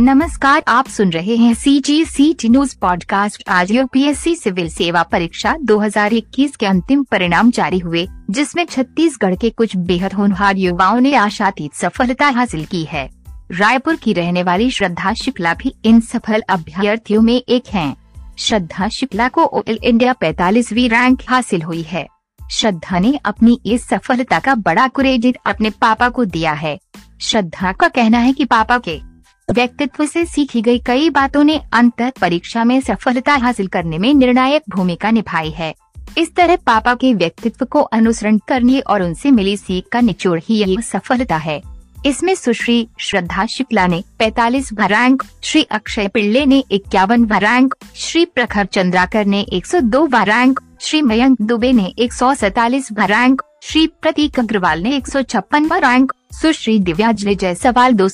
[0.00, 4.34] नमस्कार, आप सुन रहे हैं C G C T news podcast आज यू पी यूपीएससी
[4.34, 10.56] सिविल सेवा परीक्षा 2021 के अंतिम परिणाम जारी हुए, जिसमें छत्तीसगढ़ के कुछ बेहद होनहार
[10.56, 13.10] युवाओं ने आशातीत सफलता हासिल की है।
[13.52, 17.96] रायपुर की रहने वाली श्रद्धा शुक्ला भी इन सफल अभ्यर्थियों में एक हैं।
[18.38, 22.06] श्रद्धा शुक्ला को ऑल इंडिया पैतालीसवीं रैंक हासिल हुई है।
[22.50, 26.78] श्रद्धा ने अपनी इस सफलता का बड़ा क्रेडिट अपने पापा को दिया है।
[27.20, 29.08] श्रद्धा का कहना है कि पापा के
[29.52, 34.62] व्यक्तित्व से सीखी गई कई बातों ने अंतर परीक्षा में सफलता हासिल करने में निर्णायक
[34.68, 35.74] भूमिका निभाई है।
[36.18, 40.54] इस तरह पापा के व्यक्तित्व को अनुसरण करने और उनसे मिली सीख का निचोड़ ही
[40.54, 41.62] यही सफलता है।
[42.06, 48.64] इसमें सुश्री श्रद्धा शुक्ला ने 45 रैंक, श्री अक्षय पिल्ले ने इक्यावन रैंक, श्री प्रखर
[48.64, 54.96] चंद्राकर ने 102 रैंक, श्री मयंक दुबे ने एक सौ रैंक, श्री प्रतीक अग्रवाल ने
[54.96, 55.18] एक सौ
[55.54, 58.08] रैंक, सुश्री दिव्याज ने जयसवाल दो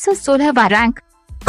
[0.67, 1.01] रैंक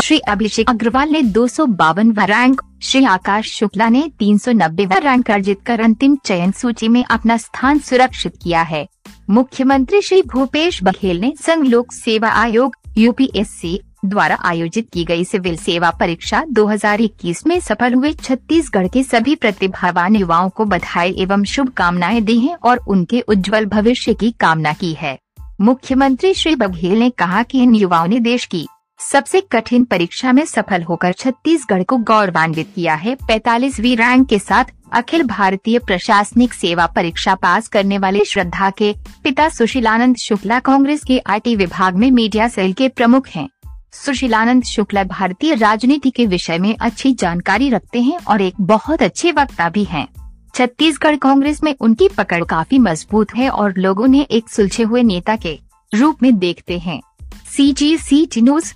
[0.04, 5.32] श्री अभिषेक अग्रवाल ने दो बावन रैंक। श्री आकाश शुक्ला ने तीन सौ नब्बे रैंक
[5.32, 8.88] अर्जित कर अंतिम चयन सूची में अपना स्थान सुरक्षित किया है।
[9.30, 15.58] मुख्यमंत्री श्री भूपेश बघेल ने संघ लोक सेवा आयोग, यूपीएससी, द्वारा आयोजित की गई सिविल
[15.58, 22.22] सेवा परीक्षा 2021 में सफल हुए छत्तीसगढ़ के सभी प्रतिभावान युवाओं को बधाई एवं शुभकामनाएँ
[22.22, 25.20] दी हैं और उनके उज्जवल भविष्य की कामना की है।
[25.62, 28.68] मुख्यमंत्री श्री बघेल ने कहा कि इन युवाओं ने देश की
[29.00, 34.72] सबसे कठिन परीक्षा में सफल होकर छत्तीसगढ़ को गौरवान्वित किया है पैतालीसवीं रैंक के साथ
[34.94, 41.20] अखिल भारतीय प्रशासनिक सेवा परीक्षा पास करने वाले श्रद्धा के पिता सुशीलानंद शुक्ला कांग्रेस के
[41.28, 43.48] आईटी विभाग में मीडिया सेल के प्रमुख हैं।
[43.94, 49.32] सुशीलानंद शुक्ला भारतीय राजनीति के विषय में अच्छी जानकारी रखते हैं और एक बहुत अच्छे
[49.32, 50.08] वक्ता भी हैं।
[50.56, 55.36] छत्तीसगढ़ कांग्रेस में उनकी पकड़ काफ़ी मज़बूत है और लोगों ने एक सुलझे हुए नेता
[55.36, 55.60] के
[55.94, 57.00] रूप में देखते हैं
[57.48, 58.74] C G C T news